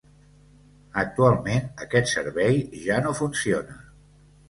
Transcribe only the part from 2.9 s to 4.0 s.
no funciona.